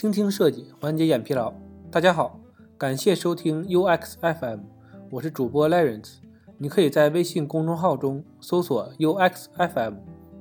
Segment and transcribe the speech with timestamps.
[0.00, 1.52] 倾听设计，缓解眼疲劳。
[1.90, 2.40] 大家好，
[2.78, 4.60] 感谢收听 UX FM，
[5.10, 6.14] 我是主播 Lawrence。
[6.56, 9.96] 你可以在微信公众号中搜索 UX FM，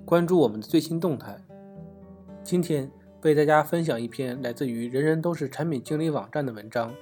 [0.05, 1.37] 关注我们的最新动态。
[2.41, 2.89] 今天
[3.23, 6.93] 为大家分享一篇来自于人人都是产品经理网站的文章。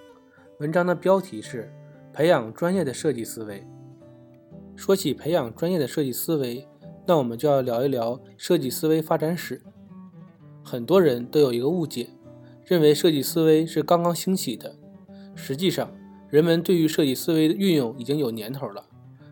[0.60, 1.72] 文章的标题是
[2.12, 3.64] “培养专业的设计思维”。
[4.76, 6.68] 说起培养专业的设计思维，
[7.06, 9.62] 那我们就要聊一聊设计思维发展史。
[10.64, 12.10] 很多人都有一个误解。
[12.68, 14.76] 认为设计思维是刚刚兴起的，
[15.36, 15.90] 实际上，
[16.30, 18.86] 人们对于设计思维的运用已经有年头了。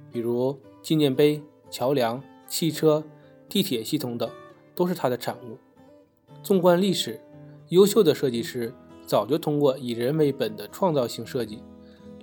[0.10, 3.04] 比如纪念碑、桥梁、汽车、
[3.50, 4.30] 地铁系统等，
[4.74, 5.58] 都是它的产物。
[6.42, 7.20] 纵观历史，
[7.68, 8.74] 优秀的设计师
[9.06, 11.62] 早就通过以人为本的创造性设计，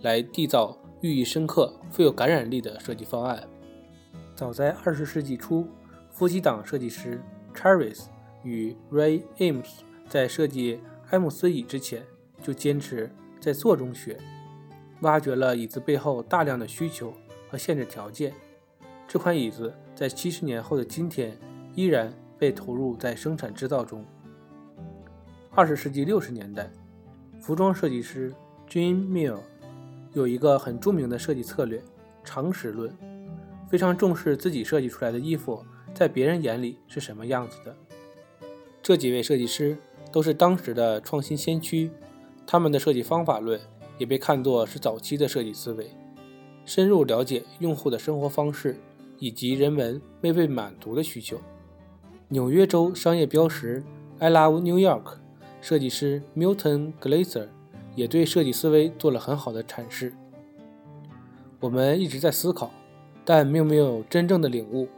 [0.00, 3.46] 来缔造寓意深刻、富有感染力的设计方案。
[4.34, 5.68] 早在二十世纪初，
[6.10, 7.20] 夫妻档设计师
[7.54, 8.04] Charis
[8.42, 9.68] 与 Ray Eames
[10.08, 10.80] 在设计
[11.12, 12.02] 埃姆斯椅之前
[12.42, 14.18] 就坚持在做中学，
[15.02, 17.12] 挖掘了椅子背后大量的需求
[17.50, 18.32] 和限制条件。
[19.06, 21.38] 这款椅子在七十年后的今天
[21.74, 24.02] 依然被投入在生产制造中。
[25.50, 26.72] 二十世纪六十年代，
[27.42, 28.32] 服装设计师
[28.66, 29.40] Jean Mill
[30.14, 31.82] 有一个很著名的设计策略——
[32.24, 32.90] 常识论，
[33.68, 37.76] 非常重视自己设计出来的衣服在别人眼里是什么样子的。
[38.82, 39.76] 这几位设计师。
[40.12, 41.90] 都是当时的创新先驱，
[42.46, 43.58] 他们的设计方法论
[43.96, 45.90] 也被看作是早期的设计思维，
[46.66, 48.78] 深入了解用户的生活方式
[49.18, 51.38] 以及人们未被满足的需求。
[52.28, 53.82] 纽约州商业标识
[54.18, 55.14] “I Love New York”
[55.60, 57.48] 设计师 Milton Glaser
[57.94, 60.12] 也对设计思维做了很好的阐释。
[61.60, 62.70] 我们一直在思考，
[63.24, 64.88] 但并没有真正的领悟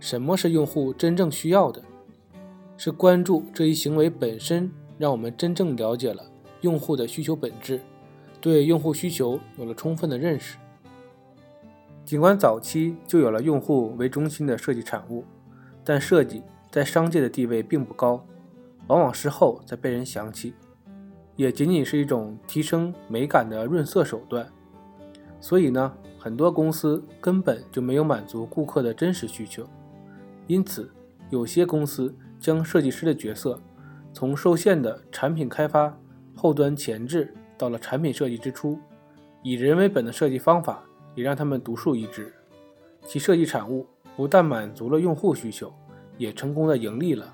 [0.00, 1.82] 什么是用户真正需要的。
[2.78, 6.22] 是关注这一行为本身，让我们真正了解了
[6.60, 7.80] 用户的需求本质，
[8.40, 10.58] 对用户需求有了充分的认识。
[12.04, 15.24] 尽管早期就有了用户为中心的设计产物，
[15.82, 18.24] 但设计在商界的地位并不高，
[18.88, 20.52] 往往事后才被人想起，
[21.34, 24.46] 也仅仅是一种提升美感的润色手段。
[25.40, 29.66] 所以呢，很多公司根本就没有满足顾客的真实需求，
[30.46, 30.90] 因此
[31.30, 32.14] 有些公司。
[32.38, 33.60] 将设计师的角色
[34.12, 35.96] 从受限的产品开发、
[36.34, 38.78] 后端前置到了产品设计之初，
[39.42, 40.82] 以人为本的设计方法
[41.14, 42.32] 也让他们独树一帜。
[43.04, 43.86] 其设计产物
[44.16, 45.72] 不但满足了用户需求，
[46.18, 47.32] 也成功的盈利了。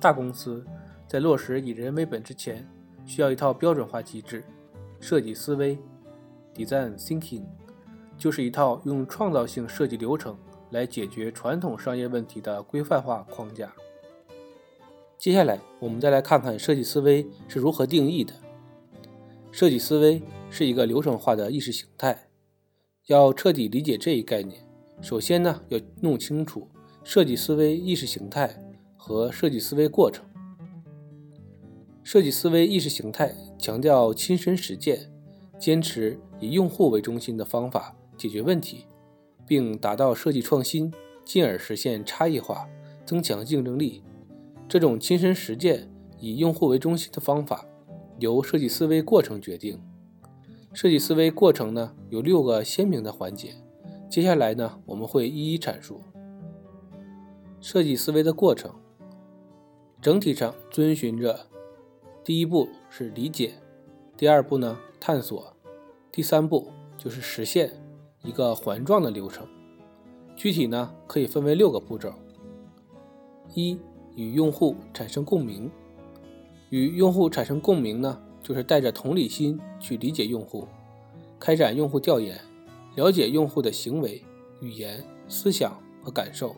[0.00, 0.64] 大公司
[1.06, 2.66] 在落实以人为本之前，
[3.04, 4.42] 需要一套标准化机制。
[4.98, 5.78] 设计思维
[6.54, 7.44] （Design Thinking）
[8.18, 10.36] 就是一套用创造性设计流程。
[10.70, 13.72] 来解决传统商业问题的规范化框架。
[15.18, 18.32] 接下来，我们再来看看设计思维是如何定义的。
[19.50, 22.28] 设计思维是一个流程化的意识形态。
[23.06, 24.64] 要彻底理解这一概念，
[25.02, 26.68] 首先呢，要弄清楚
[27.02, 28.56] 设计思维意识形态
[28.96, 30.24] 和设计思维过程。
[32.04, 35.12] 设计思维意识形态强调亲身实践，
[35.58, 38.86] 坚持以用户为中心的方法解决问题。
[39.50, 40.92] 并达到设计创新，
[41.24, 42.68] 进而实现差异化，
[43.04, 44.04] 增强竞争力。
[44.68, 45.90] 这种亲身实践、
[46.20, 47.66] 以用户为中心的方法，
[48.20, 49.82] 由设计思维过程决定。
[50.72, 53.56] 设计思维过程呢，有六个鲜明的环节。
[54.08, 56.00] 接下来呢，我们会一一阐述。
[57.60, 58.72] 设计思维的过程，
[60.00, 61.48] 整体上遵循着：
[62.22, 63.54] 第一步是理解，
[64.16, 65.56] 第二步呢探索，
[66.12, 67.79] 第三步就是实现。
[68.22, 69.46] 一个环状的流程，
[70.36, 72.12] 具体呢可以分为六个步骤：
[73.54, 73.78] 一、
[74.14, 75.70] 与用户产生共鸣。
[76.68, 80.68] 与用户产生共鸣呢，就是带着同理心去理解用户，
[81.38, 82.38] 开展用户调研，
[82.94, 84.22] 了解用户的行为、
[84.60, 86.54] 语言、思想和感受。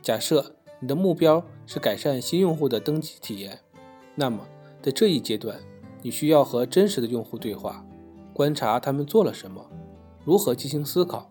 [0.00, 3.58] 假设你的目标是改善新用户的登记体验，
[4.14, 4.46] 那么
[4.80, 5.58] 在这一阶段，
[6.02, 7.84] 你需要和真实的用户对话，
[8.32, 9.68] 观察他们做了什么。
[10.24, 11.30] 如何进行思考，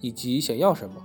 [0.00, 0.96] 以及想要什么？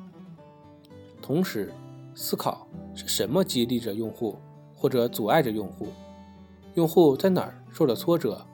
[1.21, 1.73] 同时，
[2.13, 4.37] 思考是什么激励着用户，
[4.75, 5.87] 或者阻碍着用户？
[6.75, 8.45] 用户在哪儿受了挫折？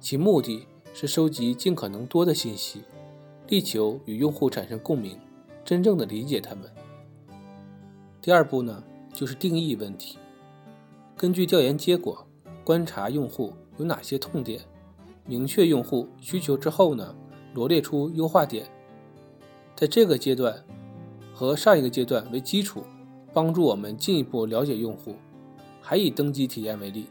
[0.00, 2.82] 其目的是收集尽可能多的信息，
[3.48, 5.18] 力求与用户产生共鸣，
[5.64, 6.70] 真正的理解他们。
[8.22, 8.82] 第二步呢，
[9.12, 10.18] 就是定义问题。
[11.16, 12.26] 根据调研结果，
[12.64, 14.60] 观察用户有哪些痛点，
[15.26, 17.14] 明确用户需求之后呢？
[17.54, 18.66] 罗列出优化点，
[19.76, 20.64] 在这个阶段
[21.32, 22.82] 和上一个阶段为基础，
[23.32, 25.14] 帮助我们进一步了解用户，
[25.80, 27.06] 还以登机体验为例，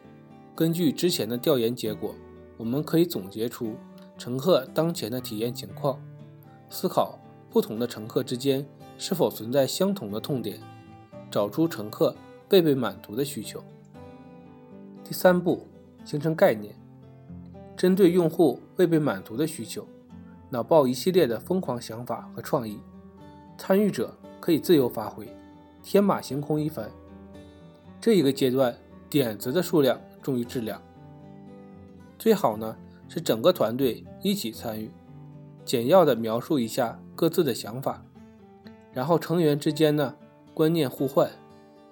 [0.53, 2.13] 根据之前的调研结果，
[2.57, 3.75] 我们可以总结出
[4.17, 5.97] 乘客当前的体验情况，
[6.69, 7.17] 思考
[7.49, 8.67] 不同的乘客之间
[8.97, 10.59] 是否存在相同的痛点，
[11.31, 12.13] 找出乘客
[12.49, 13.63] 未被满足的需求。
[15.05, 15.65] 第三步，
[16.03, 16.75] 形成概念，
[17.77, 19.87] 针对用户未被满足的需求，
[20.53, 22.77] 脑爆一系列的疯狂想法和创意，
[23.57, 25.27] 参与者可以自由发挥，
[25.81, 26.91] 天马行空一番。
[27.99, 28.77] 这一个阶段，
[29.09, 30.79] 点子的数量重于质量。
[32.19, 32.77] 最好呢
[33.09, 34.91] 是整个团队一起参与，
[35.65, 38.05] 简要的描述一下各自的想法，
[38.91, 40.13] 然后成员之间呢
[40.53, 41.31] 观念互换，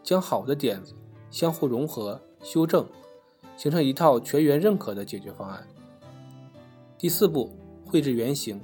[0.03, 0.93] 将好的点子
[1.31, 2.85] 相互融合修正，
[3.57, 5.67] 形成一套全员认可的解决方案。
[6.99, 7.51] 第四步，
[7.91, 8.61] 绘制原型，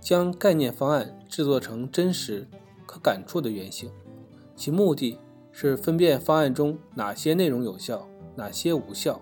[0.00, 2.46] 将概念方案制作成真实
[2.86, 3.90] 可感触的原型，
[4.54, 5.18] 其目的。
[5.54, 9.20] 是分辨方案中哪些内容有效，哪些无效。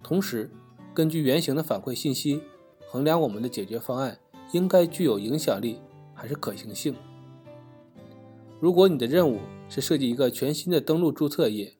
[0.00, 0.48] 同时，
[0.94, 2.40] 根据原型的反馈信息，
[2.86, 4.16] 衡量我们的解决方案
[4.52, 5.80] 应该具有影响力
[6.14, 6.94] 还是可行性。
[8.60, 11.74] 如果你的任务是设计一个全新的登录注册页，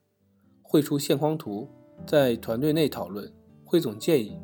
[0.62, 1.68] 绘出线框图，
[2.04, 3.32] 在团队内讨论，
[3.64, 4.36] 汇总建议，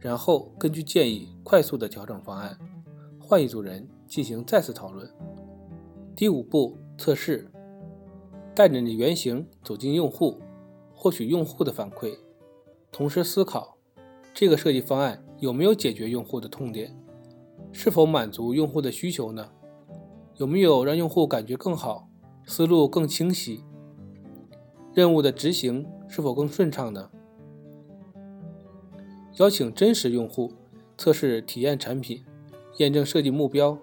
[0.00, 2.58] 然后根据建议快速的调整方案，
[3.20, 5.08] 换一组人进行再次讨论。
[6.16, 7.50] 第五步，测试。
[8.52, 10.38] 带着你的原型走进用户，
[10.92, 12.18] 获取用户的反馈，
[12.90, 13.78] 同时思考
[14.34, 16.94] 这个设计方案有没有解决用户的痛点，
[17.72, 19.48] 是否满足用户的需求呢？
[20.36, 22.08] 有没有让用户感觉更好，
[22.44, 23.62] 思路更清晰？
[24.92, 27.10] 任务的执行是否更顺畅呢？
[29.40, 30.52] 邀请真实用户
[30.98, 32.22] 测试体验产品，
[32.76, 33.78] 验证设计目标，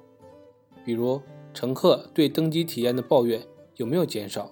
[0.86, 1.20] 比如
[1.52, 3.42] 乘客对登机体验的抱怨
[3.78, 4.52] 有没有减少？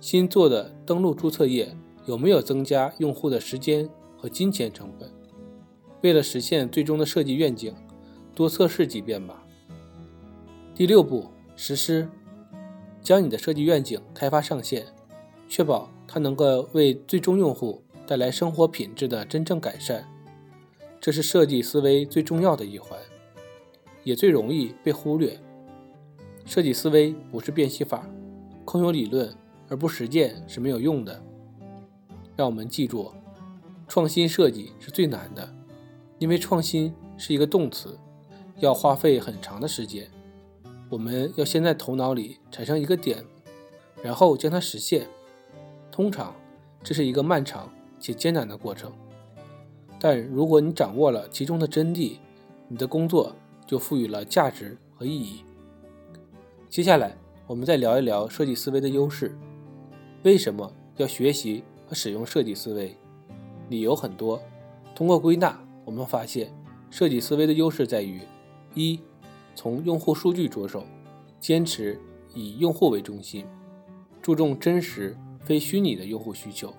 [0.00, 1.76] 新做的登录注册页
[2.06, 5.08] 有没有增加用户的时间和金钱成本？
[6.02, 7.72] 为了实现最终的设计愿景，
[8.34, 9.46] 多测试几遍吧。
[10.74, 12.08] 第六步，实施，
[13.00, 14.84] 将你的设计愿景开发上线，
[15.48, 20.10] 确保它能够为最终用户带来生活品质的真正改善。
[21.04, 22.98] 这是设计思维最重要的一环，
[24.04, 25.38] 也最容易被忽略。
[26.46, 28.08] 设计思维不是变戏法，
[28.64, 29.30] 空有理论。
[29.68, 31.22] 而不实践是没有用的。
[32.36, 33.12] 让我们记住，
[33.86, 35.54] 创新设计是最难的，
[36.18, 37.98] 因为创新是一个动词，
[38.60, 40.10] 要花费很长的时间。
[40.88, 43.22] 我们要先在头脑里产生一个点，
[44.02, 45.06] 然后将它实现。
[45.92, 46.34] 通常，
[46.82, 47.70] 这是一个漫长
[48.00, 48.90] 且艰难的过程。
[50.04, 52.18] 但如果你掌握了其中的真谛，
[52.68, 53.34] 你的工作
[53.66, 55.42] 就赋予了价值和意义。
[56.68, 57.16] 接下来，
[57.46, 59.34] 我们再聊一聊设计思维的优势。
[60.22, 62.94] 为什么要学习和使用设计思维？
[63.70, 64.38] 理由很多。
[64.94, 66.52] 通过归纳，我们发现
[66.90, 68.20] 设计思维的优势在于：
[68.74, 69.00] 一、
[69.54, 70.84] 从用户数据着手，
[71.40, 71.98] 坚持
[72.34, 73.46] 以用户为中心，
[74.20, 76.74] 注重真实非虚拟的用户需求，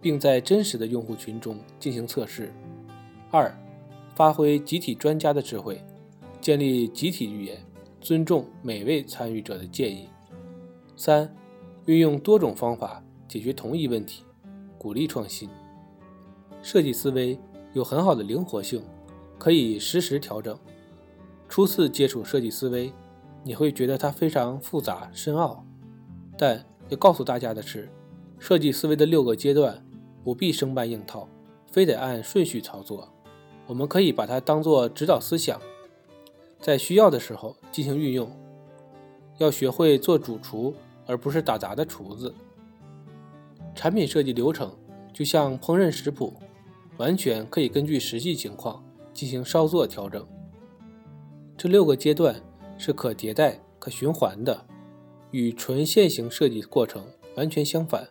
[0.00, 2.46] 并在真实的用户群中进行测试；
[3.30, 3.54] 二、
[4.14, 5.82] 发挥集体专家的智慧，
[6.40, 7.58] 建立集体语言，
[8.00, 10.08] 尊重每位参与者的建议；
[10.96, 11.34] 三。
[11.86, 14.22] 运用多种方法解决同一问题，
[14.78, 15.48] 鼓励创新。
[16.62, 17.36] 设计思维
[17.72, 18.80] 有很好的灵活性，
[19.38, 20.56] 可以实时调整。
[21.48, 22.92] 初次接触设计思维，
[23.42, 25.64] 你会觉得它非常复杂深奥。
[26.36, 27.88] 但要告诉大家的是，
[28.38, 29.82] 设计思维的六个阶段
[30.22, 31.28] 不必生搬硬套，
[31.70, 33.08] 非得按顺序操作。
[33.66, 35.60] 我们可以把它当做指导思想，
[36.60, 38.30] 在需要的时候进行运用。
[39.38, 40.74] 要学会做主厨。
[41.06, 42.32] 而不是打杂的厨子。
[43.74, 44.72] 产品设计流程
[45.12, 46.32] 就像烹饪食谱，
[46.98, 50.24] 完全可以根据实际情况进行稍作调整。
[51.56, 52.40] 这六个阶段
[52.78, 54.64] 是可迭代、可循环的，
[55.32, 58.06] 与纯线性设计过程完全相反。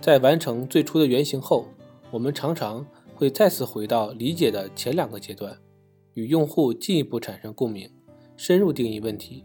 [0.00, 1.66] 在完成最初的原型后，
[2.10, 5.58] 我们常常会再次回到理解的前两个阶段，
[6.14, 7.90] 与用户进一步产生共鸣，
[8.36, 9.44] 深入定义问题。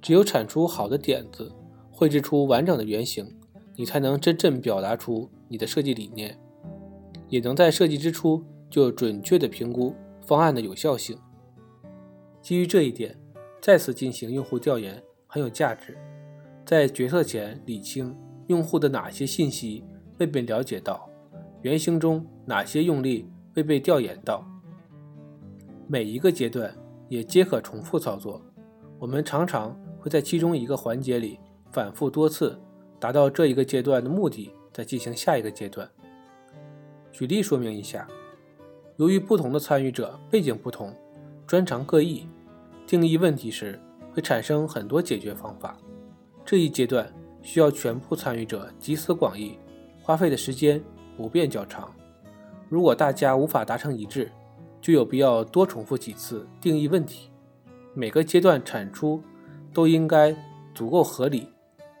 [0.00, 1.52] 只有产出好的点子。
[1.94, 3.38] 绘制出完整的原型，
[3.76, 6.36] 你才能真正表达出你的设计理念，
[7.28, 11.16] 也能在设计之初就准确地评估方案的有效性。
[12.40, 13.16] 基于这一点，
[13.60, 15.96] 再次进行用户调研很有价值。
[16.64, 19.84] 在决策前理清用户的哪些信息
[20.18, 21.08] 未被了解到，
[21.62, 24.46] 原型中哪些用力未被调研到。
[25.86, 26.74] 每一个阶段
[27.08, 28.40] 也皆可重复操作。
[28.98, 31.38] 我们常常会在其中一个环节里。
[31.70, 32.60] 反复多次，
[33.00, 35.88] 达到这一个阶段的目的再进行下一个阶段。
[37.10, 38.06] 举例说明一下，
[38.98, 40.94] 由于不同的参与者背景不同，
[41.46, 42.28] 专长各异，
[42.86, 43.80] 定义问题时
[44.12, 45.78] 会产生很多解决方法。
[46.44, 47.10] 这一阶段
[47.42, 49.58] 需要全部参与者集思广益，
[50.02, 50.82] 花费的时间
[51.16, 51.92] 普遍较长。
[52.68, 54.30] 如果大家无法达成一致，
[54.80, 57.28] 就有必要多重复几次定义问题。
[57.94, 59.22] 每个阶段产出
[59.74, 60.34] 都应该
[60.74, 61.48] 足够合理，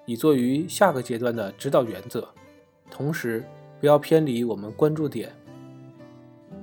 [0.06, 2.26] 以作于下个阶段的指导原则。
[2.90, 3.44] 同时，
[3.78, 5.30] 不要偏离我们关注点。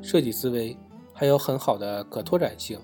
[0.01, 0.75] 设计思维
[1.13, 2.79] 还有很好的可拓展性。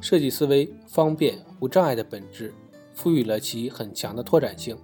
[0.00, 2.52] 设计思维方便无障碍的本质，
[2.94, 4.76] 赋予了其很强的拓展性。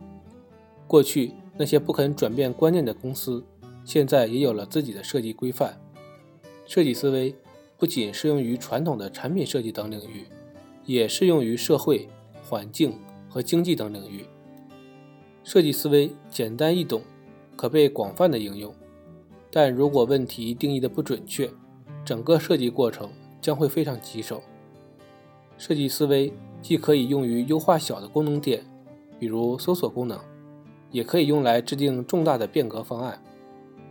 [0.86, 3.42] 过去那些不肯转变观念的公司，
[3.84, 5.80] 现在也有了自己的设计规范。
[6.66, 7.34] 设计思维
[7.78, 10.26] 不仅适用于传统的产品设计等领域，
[10.84, 12.08] 也适用于社会、
[12.42, 12.98] 环境
[13.28, 14.26] 和经济等领域。
[15.42, 17.00] 设计思维简单易懂。
[17.56, 18.74] 可被广泛的应用，
[19.50, 21.50] 但如果问题定义的不准确，
[22.02, 24.42] 整个设计过程将会非常棘手。
[25.58, 28.62] 设计思维既可以用于优化小的功能点，
[29.18, 30.18] 比如搜索功能，
[30.90, 33.20] 也可以用来制定重大的变革方案，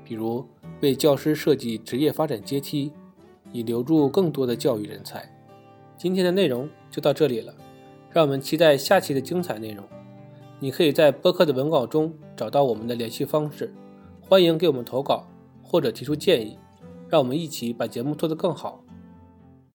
[0.04, 0.46] 比如
[0.82, 2.92] 为教师设计职业发展阶梯，
[3.52, 5.28] 以留住更多的教育人才。
[5.98, 7.54] 今天的内容就到这里了，
[8.12, 9.84] 让我们期待下期的精彩内容。
[10.60, 13.74] 你可以在播客的文稿中找到我们的联系方式，
[14.22, 15.26] 欢迎给我们投稿
[15.64, 16.58] 或者提出建议，
[17.08, 18.84] 让我们一起把节目做得更好。